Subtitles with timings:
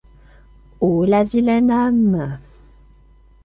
[0.79, 1.05] Oh!
[1.05, 2.39] la vilaine âme!